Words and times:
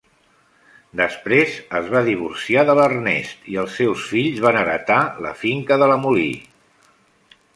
Després, 0.99 1.57
es 1.79 1.89
va 1.95 2.01
divorciar 2.07 2.63
de 2.69 2.75
l'Ernest 2.79 3.45
i 3.55 3.59
els 3.65 3.75
seus 3.81 4.07
fills 4.13 4.41
van 4.47 4.59
heretar 4.63 4.99
la 5.27 5.37
finca 5.45 5.81
de 5.83 5.91
la 5.95 5.99
Mollie. 6.07 6.43